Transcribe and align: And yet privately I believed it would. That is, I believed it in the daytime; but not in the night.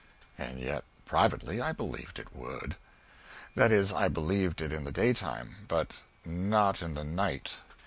And 0.35 0.59
yet 0.59 0.83
privately 1.05 1.61
I 1.61 1.73
believed 1.73 2.17
it 2.17 2.35
would. 2.35 2.75
That 3.53 3.71
is, 3.71 3.93
I 3.93 4.07
believed 4.07 4.59
it 4.59 4.71
in 4.73 4.83
the 4.83 4.91
daytime; 4.91 5.57
but 5.67 5.97
not 6.25 6.81
in 6.81 6.95
the 6.95 7.03
night. 7.03 7.57